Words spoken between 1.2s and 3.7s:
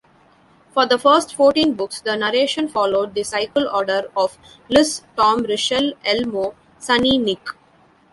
fourteen books, the narration followed the cycle